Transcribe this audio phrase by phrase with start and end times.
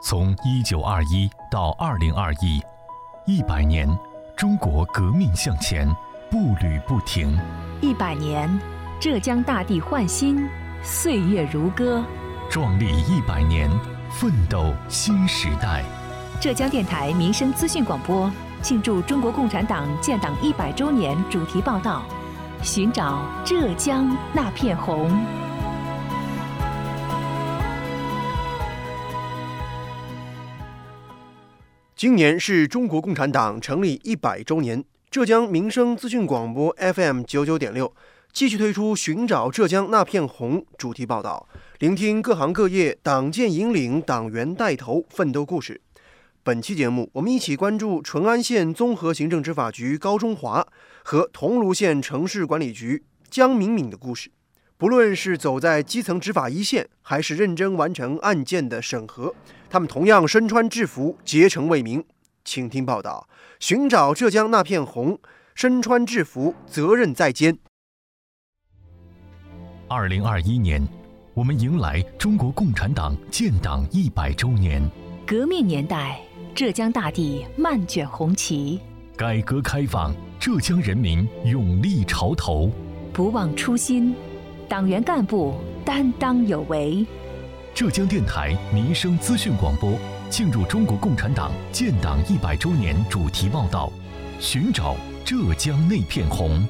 [0.00, 2.62] 从一九二一到二零二一，
[3.26, 3.88] 一百年，
[4.36, 5.88] 中国革命向前，
[6.30, 7.36] 步履不停。
[7.80, 8.48] 一百年，
[9.00, 10.48] 浙江大地焕新，
[10.84, 12.04] 岁月如歌。
[12.48, 13.68] 壮丽一百年，
[14.08, 15.82] 奋斗新时代。
[16.40, 18.30] 浙江电台民生资讯广播
[18.62, 22.02] 庆祝中国共产党建党一百周年主题报道：
[22.62, 25.10] 寻找浙江那片红。
[31.98, 37.92] 今年是中国共产党成立一百周年，浙江民生资讯广播 FM 九九点六
[38.32, 41.48] 继续推出《寻找浙江那片红》主题报道，
[41.80, 45.80] 聆听各行各业党建引领、党员带头奋斗故事。
[46.44, 50.64] 本期节目，我们一起关注淳安县综合行政执法局高中华
[51.02, 54.30] 和桐庐县城市管理局江敏敏的故事。
[54.78, 59.34] 不论是走在基层执法一线，还是认真完成案件的审核，
[59.68, 62.04] 他们同样身穿制服，竭诚为民。
[62.44, 65.18] 请听报道：寻找浙江那片红，
[65.56, 67.58] 身穿制服，责任在肩。
[69.88, 70.86] 二零二一年，
[71.34, 74.80] 我们迎来中国共产党建党一百周年。
[75.26, 76.20] 革命年代，
[76.54, 78.78] 浙江大地漫卷红旗；
[79.16, 82.70] 改革开放，浙江人民勇立潮头。
[83.12, 84.14] 不忘初心。
[84.68, 87.06] 党员干部担当有为。
[87.74, 89.98] 浙江电台民生资讯广播
[90.30, 93.90] 庆祝中国共产党建党一百周年主题报道：
[94.38, 96.66] 寻找浙江那片红。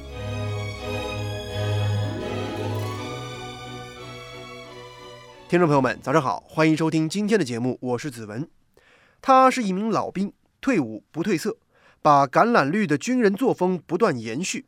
[5.49, 8.49] 听众朋友们，早上好，欢迎收听今天的节目，我是子文。
[9.21, 11.57] 他是一名老兵，退伍不褪色，
[12.01, 14.67] 把橄榄绿的军人作风不断延续。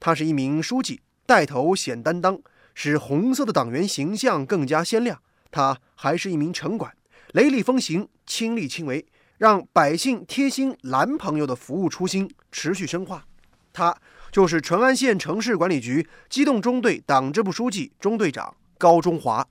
[0.00, 2.40] 他是一名书记，带头显担当。
[2.74, 5.20] 使红色的党员形象更加鲜亮。
[5.50, 6.94] 他还是一名城管，
[7.32, 9.06] 雷厉风行，亲力亲为，
[9.38, 13.26] 让百姓贴心蓝朋友的服务初心持续深化。
[13.72, 13.96] 他
[14.30, 19.46] 就是淳安县城市管理局机动中队党支部书记、中队长高中华。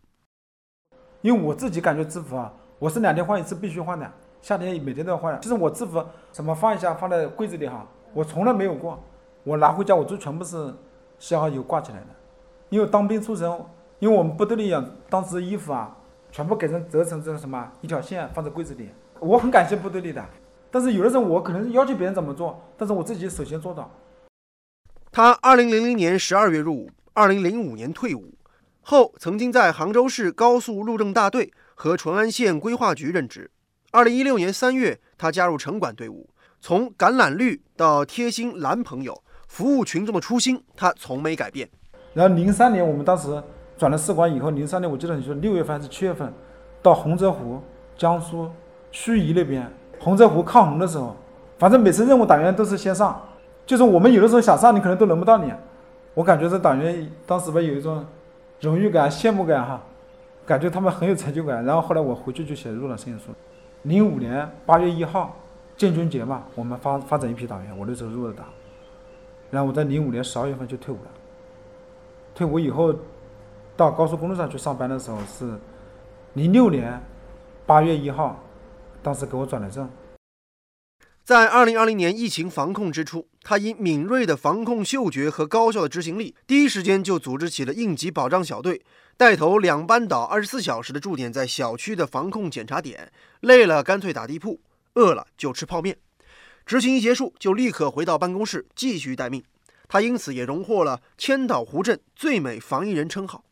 [1.22, 4.12] 因为我自己感觉制服啊，我是两天换一次，必须换的。
[4.42, 5.40] 夏天每天都要换。
[5.40, 6.04] 其实我制服
[6.34, 9.00] 什么放一下，放在柜子里哈，我从来没有过。
[9.44, 10.74] 我拿回家，我就全部是
[11.20, 12.08] 洗好以后挂起来的。
[12.72, 13.52] 因为当兵出身，
[14.00, 15.94] 因为我们部队里养，当时衣服啊，
[16.32, 18.90] 全部改成折成这个什么一条线放在柜子里。
[19.20, 20.26] 我很感谢部队里的，
[20.72, 23.92] 但是有的时候我可能要求别人怎么做，但是我自己首先做到。
[25.12, 28.34] 他二零零零年十二月入伍，二零零五年退伍
[28.80, 33.52] 后，曾经在杭州市高速路政大队和淳安县规划局任职。
[33.92, 36.30] 二零一六年三月，他加入城管队伍，
[36.62, 41.70] 从橄榄绿到贴心蓝朋友，服务群众的初心，他从没改变。
[42.14, 43.42] 然后零三年，我们当时
[43.78, 46.32] 转了士官以后，零三年我记得你说六月份还是七月份，
[46.82, 47.62] 到洪泽湖、
[47.98, 48.50] 江苏
[48.92, 51.16] 盱眙那边，洪泽湖抗洪的时候，
[51.58, 53.22] 反正每次任务党员都是先上，
[53.66, 55.52] 就是我们有的时候想上，你可能都轮不到你。
[56.14, 58.06] 我感觉这党员当时吧有一种
[58.60, 59.82] 荣誉感、羡慕感哈，
[60.46, 61.64] 感觉他们很有成就感。
[61.64, 63.32] 然后后来我回去就写入党申请书。
[63.84, 65.34] 零五年八月一号
[65.78, 68.46] 建军节嘛，我们发发展一批党员，我那时候入了党，
[69.50, 71.10] 然后我在零五年十二月份就退伍了。
[72.34, 72.94] 退伍以后，
[73.76, 75.60] 到高速公路上去上班的时候是
[76.34, 77.02] 零六年
[77.66, 78.42] 八月一号，
[79.04, 79.90] 当时给我转了正。
[81.24, 88.82] 在二零二零年疫情防控之初，他以敏锐的防控嗅觉和高效的执行力，第一时间就组织起了应急保障小队，
[89.16, 94.60] 带头两班倒二十四小时的驻点在小区的防控检查点，累了干脆打地铺，
[94.96, 95.98] 饿了就吃泡面。
[96.66, 99.44] 执行一结束，就立刻回到办公室继续待命。
[99.92, 103.44] 他因此也荣获了千岛湖镇最美防疫人称号。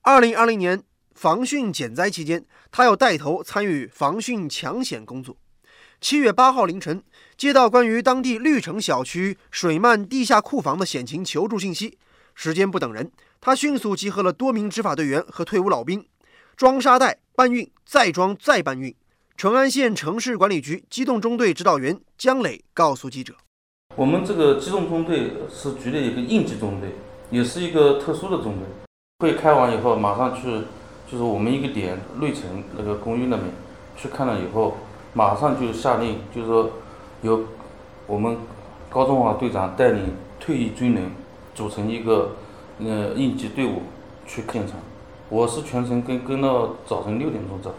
[0.00, 0.82] 二零二零年
[1.14, 5.36] 防汛减灾期间，他要带头参与防汛抢险工作。
[6.00, 7.02] 七月八号凌晨，
[7.36, 11.98] 接到关于当地绿城小区水漫地下库房的险情求助信息，
[12.34, 16.08] 时间不等人，他迅速集合了多名执法队员和退伍老兵，
[16.56, 18.96] 装沙袋、搬运、再装、再搬运。
[19.36, 23.34] 淳安县城市管理局机动中队指导员姜磊告诉记者。
[23.96, 26.90] 我们这个机动中队是局里一个应急中队，
[27.30, 28.62] 也是一个特殊的中队。
[29.18, 30.62] 会开完以后，马上去，
[31.10, 33.48] 就是我们一个点绿城那个公寓那边
[33.96, 34.76] 去看了以后，
[35.14, 36.70] 马上就下令，就是说
[37.22, 37.44] 由
[38.06, 38.36] 我们
[38.88, 41.10] 高中华队长带领退役军人
[41.54, 42.36] 组成一个
[42.78, 43.82] 呃应急队伍
[44.26, 44.76] 去现场。
[45.28, 47.74] 我是全程跟跟到早晨六点钟才回。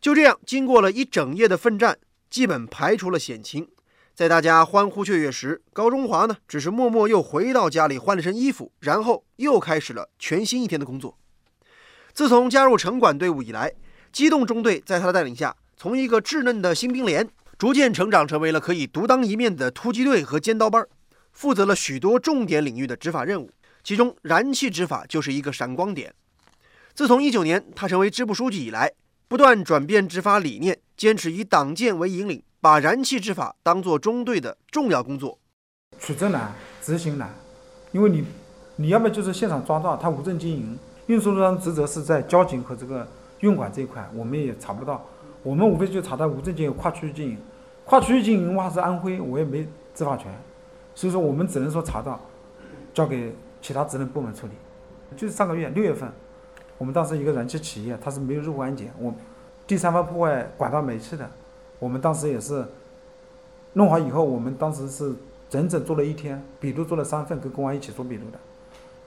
[0.00, 1.96] 就这样，经过了一整夜的奋战，
[2.28, 3.68] 基本排除了险情。
[4.18, 11.16] 在大家欢呼雀跃时，高中华呢，只是默默又回到家里换了身衣服，然后又开始了全新一天的工作。
[12.12, 13.72] 自从加入城管队伍以来，
[14.10, 20.84] 机动中队在他的带领下，从一个稚嫩的新兵连，逐渐成长成为了可以独当一面的突击队和尖刀班，
[21.30, 23.48] 负责了许多重点领域的执法任务，
[23.84, 26.12] 其中燃气执法就是一个闪光点。
[26.92, 28.90] 自从一九年他成为支部书记以来，
[29.28, 35.38] 不断转变执法理念，坚持以党建为引领，把燃气执法当作中队的重要工作。
[36.00, 36.52] 取证难，
[36.82, 37.30] 执行难，
[37.92, 38.24] 因为你，
[38.74, 40.76] 你要么就是现场抓到他无证经营，
[41.06, 43.06] 运输商职责是在交警和这个
[43.40, 45.04] 运管这一块，我们也查不到，
[45.44, 47.38] 我们无非就查到无证经营、跨区域经营，
[47.84, 49.64] 跨区域经营的话是安徽，我也没
[49.94, 50.26] 执法权，
[50.96, 52.20] 所以说我们只能说查到，
[52.92, 53.32] 交给
[53.62, 54.52] 其他职能部门处理。
[55.16, 56.10] 就是上个月六月份，
[56.76, 59.14] 我们当时一个燃气企业，它是没有入户安检，我
[59.64, 61.30] 第三方破坏管道煤气的，
[61.78, 62.64] 我们当时也是
[63.72, 65.14] 弄好以后，我们当时是。
[65.50, 68.38] 整整做了一天，笔录做了三份，跟公安一起做笔录的，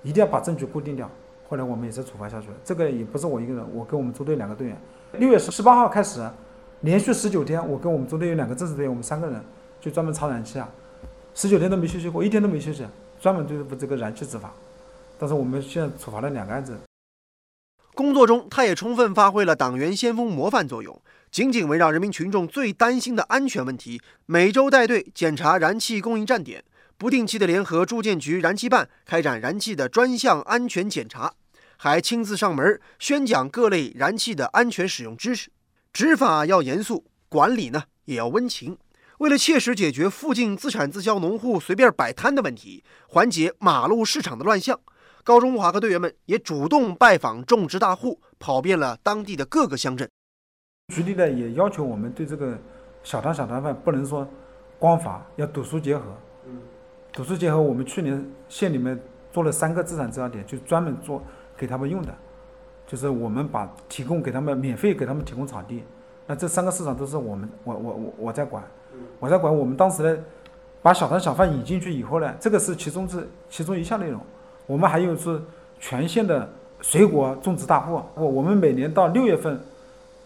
[0.02, 1.08] 一定要把证据固定掉。
[1.48, 2.56] 后来我们也是处罚下去了。
[2.66, 4.76] 这个也不是我一个人，我跟我们中队两个队员，
[5.20, 6.28] 六月十十八号开始，
[6.80, 9.40] 连续十九天，我跟我们中队有两个正式队员，我们三个人
[9.80, 10.68] 就专门查燃气啊，
[11.36, 12.88] 十九天都没休息过，一天都没休息，
[13.20, 14.52] 专门对付这个燃气执法。
[15.20, 16.76] 但是我们现在处罚了两个案子。
[17.94, 21.00] 工作中，他也充分发挥了党员先锋模范作用。
[21.32, 26.62] 紧紧围绕人民群众最担心的安全问题，每周带队检查燃气供应站点，
[26.98, 31.32] 不定期的联合住建局燃气办开展燃气的专项安全检查，
[31.78, 35.50] 还亲自上门宣讲各类燃气的安全使用知识。
[35.94, 38.78] 执法要严肃，管理呢也要温情。
[39.20, 44.78] 为了切实解决附近自产自销农户随便摆摊的问题，缓解马路市场的乱象，
[45.24, 50.10] 高中华和队员们也主动拜访种植大户，跑遍了当地的各个乡镇。
[50.92, 52.58] 局里呢也要求我们对这个
[53.02, 54.28] 小摊小摊贩不能说
[54.78, 56.04] 光罚，要堵疏结合。
[57.14, 59.00] 堵疏结合，我们去年县里面
[59.32, 61.22] 做了三个资产自销点，就专门做
[61.58, 62.14] 给他们用的，
[62.86, 65.84] 就是我们把提供给他们免费给他们提供场地。
[66.28, 68.64] 那这三个市场都是我们我我我我在管，
[69.20, 69.56] 我在管。
[69.56, 70.24] 我们当时呢
[70.82, 74.22] 把小摊小贩引进去以后呢，这个是其中之其中一项内容。
[74.66, 75.42] 我们还有是
[75.80, 76.48] 全县的
[76.82, 79.60] 水果种植大户，我我们每年到六月份。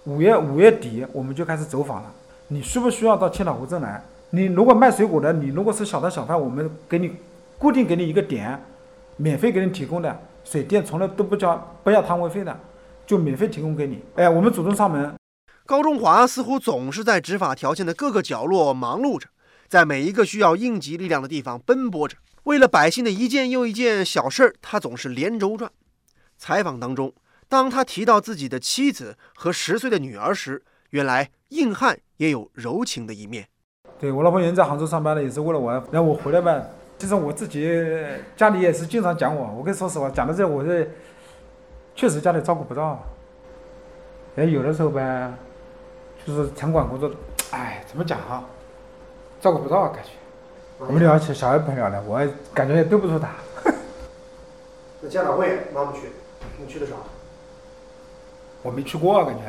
[0.05, 2.11] 五月五月底我们就开始走访了。
[2.47, 4.03] 你需不需要到千岛湖镇来？
[4.29, 7.11] 你如果卖水果的，你如果是小摊小贩，我们给你
[7.57, 8.63] 固定给你一个点，
[9.17, 12.55] 免费给你提供的水电从来都不交不要摊位费的，
[13.07, 13.99] 就免费提供给你。
[14.15, 15.11] 哎，我们主动上门。
[15.65, 19.29] 高中华似乎总是在执法条件的各个角落忙碌着，
[19.67, 22.17] 在每一个需要应急力量的地方奔波着。
[22.43, 25.71] 为了百姓的一件又一件小事儿，他总是连轴转。
[26.37, 27.11] 采访当中。
[27.47, 33.47] 当他提到自己的妻子和十岁的女儿时，原来硬汉也有柔情的一面。
[33.99, 36.61] 对我老婆原在杭州上班的，也是为了我，然后我回来吧。
[36.97, 37.69] 其实我自己
[38.37, 40.87] 家里也是经常讲我，我跟你说实话，讲到这，我这
[41.95, 43.03] 确实家里照顾不到。
[44.35, 45.33] 哎，有的时候呗，
[46.25, 47.11] 就是城管工作，
[47.51, 48.43] 哎，怎么讲哈，
[49.39, 50.09] 照顾不到感觉。
[50.77, 53.29] 我们聊起小孩朋友来，我感觉也对不住他。
[55.01, 56.09] 那家长会妈妈去，
[56.57, 56.95] 你去的少。
[58.65, 59.43] 我没去过，啊感觉。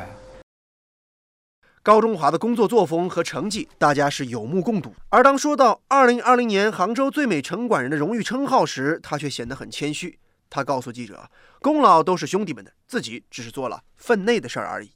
[1.81, 4.93] 高中华的工作作风和成绩，大家是有目共睹。
[5.09, 10.19] 而当说到2020年杭州最美城管人的荣誉称号时，他却显得很谦虚。
[10.51, 11.27] 他告诉记者
[11.63, 14.91] ：“功劳都是兄弟们的，自己只是做了分内的事儿而已。”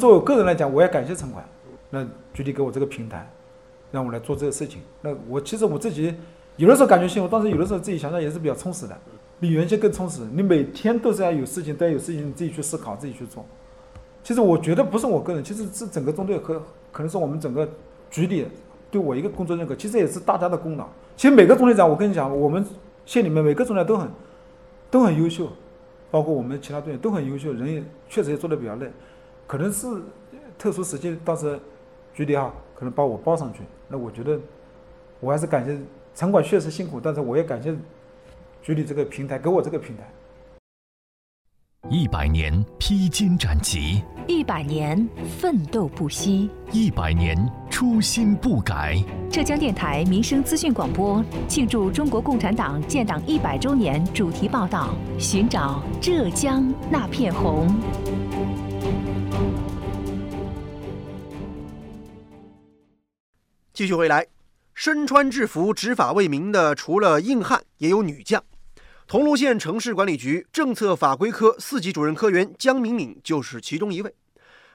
[0.00, 1.44] 作为我个人来讲，我也感谢城管，
[1.90, 3.28] 那局里给我这个平台，
[3.90, 4.80] 让我来做这个事情。
[5.00, 6.14] 那我其实我自己
[6.54, 8.96] 有的时候感觉幸福，但是有的时候自己想想也是比较充实的。
[9.38, 10.22] 比原先更充实。
[10.32, 13.44] 你每天都是要有事情，都要有事情，你自己去思考，自己去做。
[14.22, 17.68] 其实我觉得不是我个人，其实是整个中队和可能是我们整个
[18.10, 18.46] 局里
[18.90, 20.88] 对我一个工作认可，其实也是大家的功劳。
[21.16, 22.64] 其实每个中队长，我跟你讲，我们
[23.04, 24.08] 县里面每个中队长都很
[24.90, 25.48] 都很优秀，
[26.10, 28.90] 包括我们其他队员都很优秀，人也确实也做的比较累。
[29.46, 29.86] 可能是
[30.58, 31.58] 特殊时期，当时
[32.14, 33.60] 局里哈可能把我报上去。
[33.86, 34.38] 那我觉得
[35.20, 35.78] 我还是感谢
[36.14, 37.76] 城管确实辛苦，但是我也感谢。
[38.66, 40.02] 局里这个平台，给我这个平台。
[41.88, 45.08] 一百年披荆斩棘，一百年
[45.38, 47.38] 奋斗不息，一百年
[47.70, 49.00] 初心不改。
[49.30, 57.68] 浙江电台民生资讯广播庆祝中国共产党建党一百周年主题报道：寻找浙江那片红。
[63.72, 64.26] 继续回来，
[64.74, 68.42] 身穿制服执法为民的，除了硬汉，也有女将。
[69.08, 74.12] 桐庐县城市管理局政策法规科四级主任科员江敏敏就是其中一位。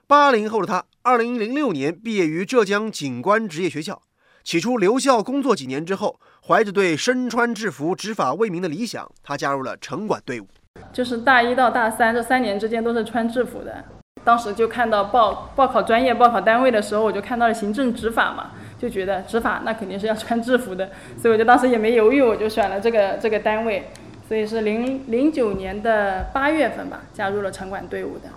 [0.08, 4.02] 八零后的他，二零零六年毕业于浙江警官职业学校。
[4.42, 10.48] 起初留校工作几年之后，怀着对身穿制服执法为民的理想，他加入了城管队伍。
[10.94, 13.84] 就是大一到大三这三年之间都是穿制服的。
[14.24, 20.90] 当时就看到报报考专业、报考单位的时候，我就看到了行政执法嘛，就觉得执法那肯定是要穿制服的，
[21.22, 23.92] 所以我就当时也没犹豫，我就选了这个这个单位。
[24.32, 28.30] 所以是零零九年的八月份吧，加入了城管队伍的。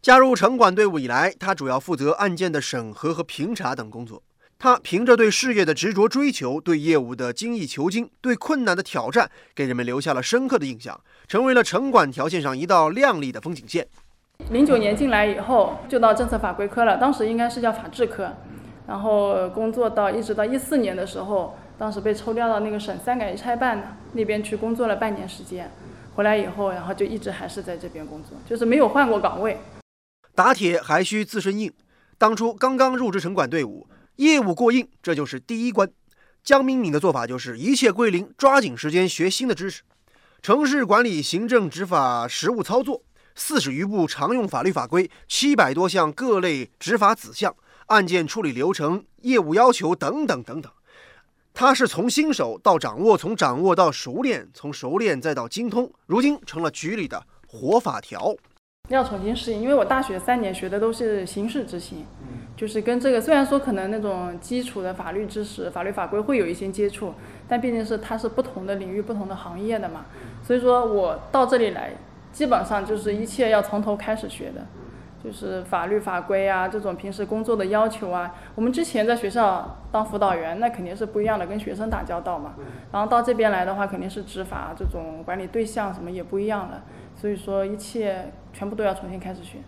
[0.00, 4.22] 加入城管队伍以来，他主要负责案件的审核和评查等工作。
[4.60, 13.88] 他凭着对事业的执着追求，对业务的精益求精，对困难的挑战，给人们留下了深刻的印象，成为了城管条线上一道亮丽的风景线。
[14.50, 18.32] 零九年进来以后，就到政策法规科了，当时应该是叫法制科，
[18.86, 21.56] 然后工作到一直到一四年的时候。
[21.76, 25.70] 当时被抽调到那个省三改一拆办那边去工作了半年时间，
[26.14, 29.58] 回来以后，然后就一直还是在这边工作，就是没有换过岗位。
[30.34, 31.72] 打铁还需自身硬，
[32.16, 35.90] 当初刚刚入职城管队伍，业务过硬，这就是第一关。
[36.44, 39.82] 江敏敏的做法就是一切归零，抓紧时间学新的知识。
[40.42, 43.02] 城市管理行政执法实务操作，
[43.34, 50.70] 四十余部常用法律法规，七百多项各类执法子项，案件处理流程、业务要求等等等等。
[51.56, 58.34] 他是从新手到掌握，从掌握到熟练，从熟练再到精通，如今成了局里的活法条。
[58.88, 62.04] 要重新适应，因为我大学三年学的都是刑事执行，
[62.56, 67.14] 就是跟这个虽然说可能那种基础的法律知识、法律法规会有一些接触，
[67.48, 70.06] 但毕竟是它是不同的领域、不同的行业的嘛，
[70.42, 71.94] 所以说我到这里来，
[72.32, 74.66] 基本上就是一切要从头开始学的。
[75.24, 82.52] 就是法律法规啊，这种平时工作的要求啊，我们之前在学校当辅导员，那肯定是不一样的，跟学生打交道嘛。
[82.92, 86.82] 然后到这边来的话，肯定是执法这种管理对象什么也不一样了，
[87.16, 89.60] 所以说一切全部都要重新开始学。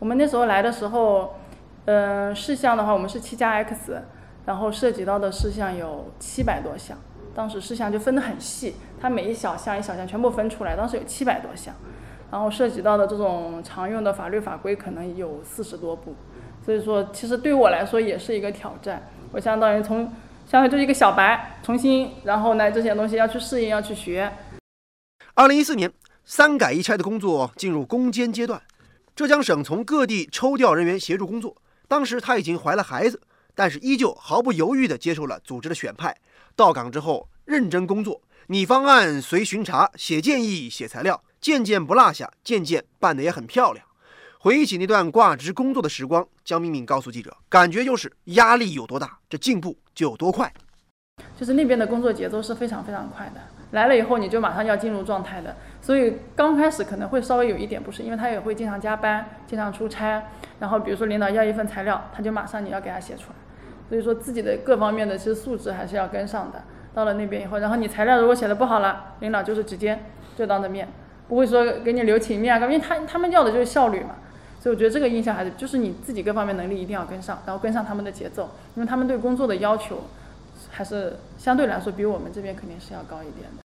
[0.00, 1.36] 我们那时候来的时候，
[1.84, 4.02] 嗯，事项的话，我们是七加 X，
[4.46, 6.98] 然后涉及到的事项有七百多项，
[7.36, 11.72] 当时事项就分得很细，它每一小项一小项全部分出来，当时有七百多项。
[12.30, 16.14] 然后涉及到的这种常用的法律法规可能有四十多部，
[16.64, 19.10] 所以说其实对我来说也是一个挑战。
[19.32, 20.04] 我相当于从
[20.46, 24.30] 相当于就是一个小白，重新然后呢这些东西要去适应，要去学。
[25.34, 25.90] 二零一四年
[26.24, 28.60] 三改一拆的工作进入攻坚阶段，
[29.16, 31.56] 浙江省从各地抽调人员协助工作。
[31.86, 33.20] 当时她已经怀了孩子，
[33.54, 36.14] 但是依旧毫不犹豫地接受了组织的选派。
[36.54, 41.22] 到岗之后认真工作，拟方案、随巡查、写建议、写材料。
[41.40, 43.84] 件件不落下，件件办得也很漂亮。
[44.40, 50.52] 回忆起那段挂职工作的时光，江敏敏告诉记者，感觉就是压力有多大，这进步就有多快。
[51.36, 53.40] 就是那边的工作节奏是非常非常快的，
[53.72, 60.22] 来了以后你就马上要进入状态的，所以刚开始可能会稍微有一点不适，因为他也会经常加班，经常出差，
[60.60, 63.34] 然后比如说领导要一份材料，他就马上你要给他写出来，
[63.88, 66.62] 所以说自己的各方面的其实素质还是要跟上的。
[66.94, 69.98] 到了那边以后，然后你材料如果写的不好了，领导就是直接
[70.36, 70.88] 就当着面。
[71.28, 74.16] 不会说给你留情面啊，因为他他们要的就是效率嘛，
[74.60, 80.04] 所以我觉得这个印象还是就是你自己各方面能力一定要跟上，然后跟上他们的节奏，因为他们对工作的要求
[80.70, 83.62] 还是相对来说比我们这边肯定是要高一点的。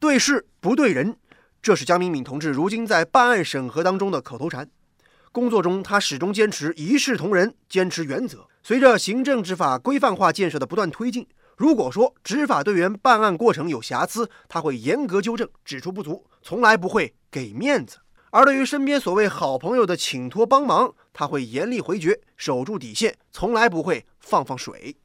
[0.00, 1.14] 对事不对人，
[1.62, 4.68] 这是江敏敏同志如今在办案审核当中的口头禅。
[5.30, 8.46] 工作中他始终坚持一视同仁，坚持原则。
[8.62, 11.26] 随着行政执法规范化建设的不断推进。
[11.62, 17.98] 如果说执法队员办案过程有瑕疵，他会严格纠正，指出不足，从来不会给面子。
[18.32, 24.96] 而对于身边所谓好朋友的请托帮忙，他会严厉回绝，守住底线，从来不会放放水。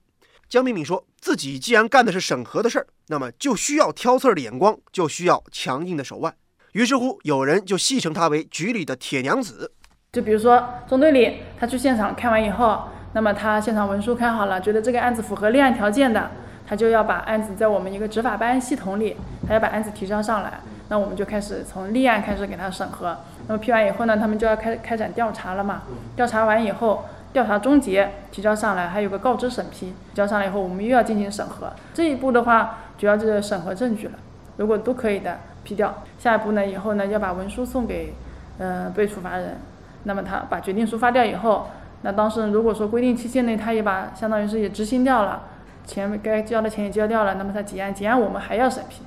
[0.49, 6.35] 江敏敏说自己既然干的是审核的事儿，那么就需要挑刺儿的眼光，就需要强硬的手腕。
[6.71, 9.71] 于是乎，有人就戏称他为局里的铁娘子。
[10.11, 16.31] 就比如说中队里，他去现场看完以后，那么他现场文书看好了，觉得这个案子符合立案条件的。
[16.67, 19.15] 他就要把案子在我们一个执法办案系统里，
[19.47, 20.59] 他要把案子提交上来，
[20.89, 23.17] 那我们就开始从立案开始给他审核。
[23.47, 25.83] 那么批完以后呢，他们就要开开展调查了嘛？
[26.17, 31.71] 调查完以后，调查终结提交上来，还有个告知审批，提交上来以后，我们又要进行审核。
[31.93, 34.13] 这一步的话，主要就是审核证据了。
[34.57, 36.03] 如果都可以的，批掉。
[36.19, 38.13] 下一步呢，以后呢要把文书送给，
[38.57, 39.57] 呃，被处罚人。
[40.03, 41.67] 那么他把决定书发掉以后，
[42.01, 45.43] 那当事人如果说规定期限内他也把相当于是也执行掉了。
[45.88, 49.01] 钱该交的钱也交掉了，那么他结案，结案我们还要审批，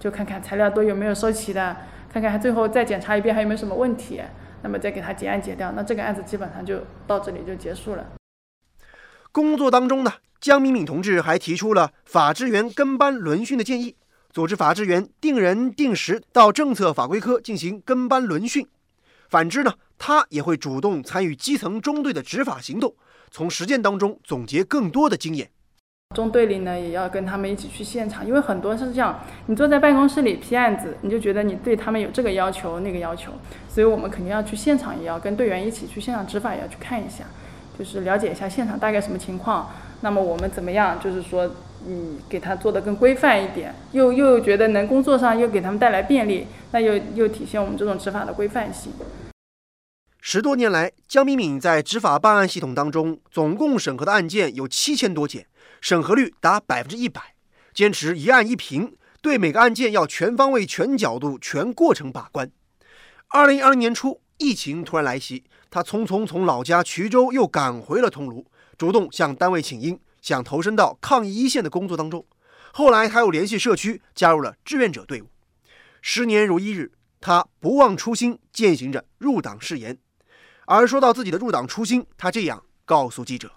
[0.00, 1.76] 就看看材料都有没有收齐的，
[2.12, 4.20] 看看最后再检查一遍还有没有什么问题，
[4.62, 8.04] 那么再给他结案结掉，那这个案子基本上就到这里就结束了。
[9.30, 13.96] 工作当中呢，江敏敏同志还提出了法制员跟班轮训的建议，
[14.30, 18.66] 组织法制员定人定时到政策法规科进行跟班轮训。
[19.28, 22.94] 反之呢，他也会主动参与基层中队的执法行动，
[23.30, 25.50] 从实践当中总结更多的经验。
[26.14, 33.32] 中队里呢，也要跟他们一起去现场，因为很多是这样，你坐在办公室里批案子，你就觉得你对他们有这个要求那个要求，
[33.68, 37.24] 所以我们肯定要去现场，也要跟队员一起去现场执法，也要去看一下，
[37.78, 39.70] 就是了解一下现场大概什么情况。
[40.02, 41.50] 那么我们怎么样，就是说，
[41.86, 48.92] 嗯，给他做的更规范一点，又又觉得能工作上又给他们带来便利，那又又体现我们这种执法的规范性。
[50.20, 55.46] 十多年来，江敏敏在执法办案系统当中，总共审核的案件有七千多件，
[55.84, 57.34] 审核率达百分之一百，
[57.74, 62.50] 坚持一案一评，对每个案件要全方位、全角度、全过程把关。
[63.28, 68.46] 二零二零年初，疫情突然来袭，他匆匆从老家衢州又赶回了桐庐，
[68.78, 72.24] 主动向单位请缨，想投身到抗疫一线的工作当中。
[72.72, 75.26] 后来，他又联系社区，加入了志愿者队伍。
[76.00, 79.98] 十年如一日，他不忘初心，践行着入党誓言。
[80.64, 83.52] 而说到自己的入党初心，他这样告诉记者：“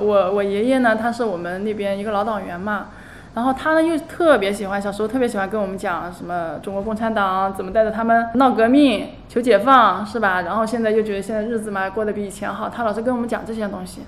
[0.00, 2.88] 我我爷爷呢，他是我们那边一个老党员嘛，
[3.34, 10.40] 然后他呢又特别喜欢，小时候特别喜欢跟我们讲什么中国共产党怎么带着他们闹革命、求解放，是吧？
[10.40, 14.00] 然后现在又觉得现在日子嘛过得比以前好，他老是跟我们讲这些东西。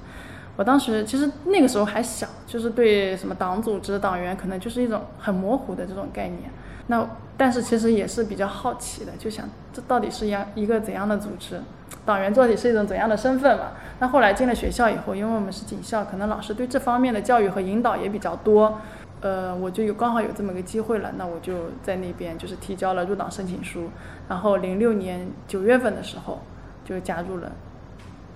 [0.57, 6.51] 我当时其实那个时候还小，就是对什么党组织、党员可能就是一种很模糊的这种概念。
[6.87, 11.61] 那但是其实也是比较好奇的，就想这到底是一样一个怎样的组织？”
[12.05, 13.73] 党员到底是一种怎样的身份嘛？
[13.99, 18.79] 那后来进了学校以后，因为我们是警校，可能老师对这方面的教育和引导也比较多，
[19.21, 23.89] 呃，我就有刚好有这么个机会了，那我就在那边就是提交了入党申请书，
[24.29, 26.43] 然后零六年九月份的时候
[26.85, 27.51] 就加入了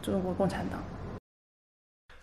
[0.01, 0.81] 中国共产党。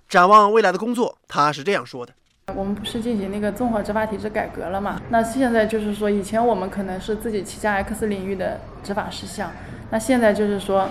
[0.09, 2.13] 展望未来的工作，他是这样说的：
[2.55, 4.99] 我们不是进行那个综合执法体制改革了嘛？
[5.09, 9.51] 那现在就是说，以前我们可能是自己旗下 X 领域的执法事项。
[9.91, 10.87] 那现在就是说，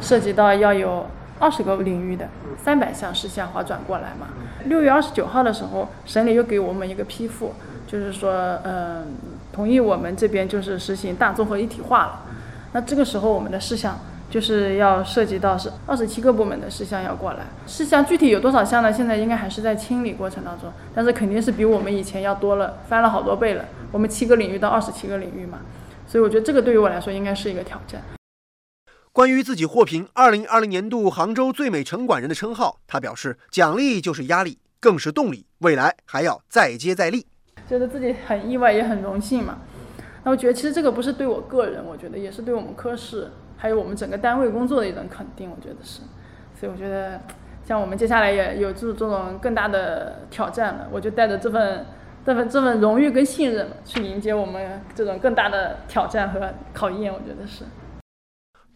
[0.00, 1.06] 涉及到要有
[1.38, 2.28] 二十个领域的
[2.62, 4.28] 三百项事项划转过来嘛。
[4.64, 7.54] 六月二十九号的时候，省里又给我们一个批复，
[7.86, 9.06] 就是说，嗯，
[9.52, 12.22] 同意我们这边就是实行大综合一体化了。
[12.72, 17.44] 那这个时候我们的事项就是要涉及到是二十七个部门的事项要过来。
[17.66, 18.92] 事项具体有多少项呢？
[18.92, 23.64] 现在应该还是在清理过程当中，但是肯定是比我们以前要多了，翻了好多倍了。
[23.92, 25.58] 我们七个领域到二十七个领域嘛，
[26.06, 28.00] 所以我觉得这个对于我来说应该是一个挑战。
[29.12, 37.26] 关于自己获评二零二零年度杭州最美城管人的称号，他表示奖励就是压力，更是动力，未来还要再接再厉。
[37.66, 39.58] 觉得自己很意外，也很荣幸嘛。
[40.22, 46.02] 那我觉得其实这个不是对我个人，我觉得也是对我们科室还有我们整个单位工作的一种肯定，我觉得是。
[46.58, 47.20] 所以我觉得
[47.64, 51.86] 像我们接下来也有这这种更大的挑战了，我就带着这份
[52.26, 57.62] 这份这份荣誉跟信任去迎接我们这种更大的挑战和考验，我觉得是。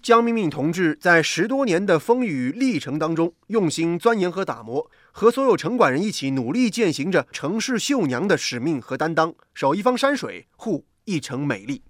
[0.00, 11.82] 江敏敏同志在十多年的风雨历程当中，用心钻研和打磨，和所有城管人一起努力践行着城市绣娘的使命和担当，守一方山水，护一城美丽。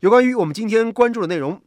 [0.00, 1.60] 有关于我们今天关注的内容，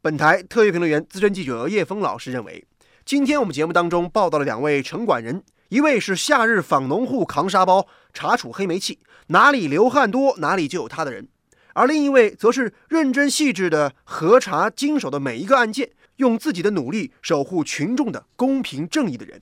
[0.00, 2.64] 本台特约评论员、资深记者叶峰老师认为，
[3.04, 11.28] 今天我们节目当中报道了两位城管人，一位是夏日访农户扛沙包查处黑煤气，哪里流汗多哪里就有他的人。
[11.74, 19.40] 而另一位则是认真细致的核查经手的每一个案件，用自己的努力守护群众的公平正义的人。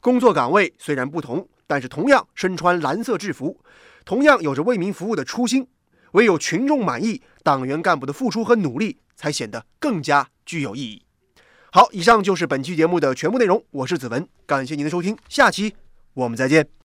[0.00, 3.56] 工作岗位虽然不同，但是同样身穿蓝色制服，
[4.04, 5.68] 同样有着为民服务的初心。
[6.12, 11.04] 唯有群众满意，党员干部的付出和努力才显得更加具有意义。
[11.70, 13.62] 好，以上就是本期节目的全部内容。
[13.70, 15.74] 我是子文，感谢您的收听，下期
[16.14, 16.68] 我们再见。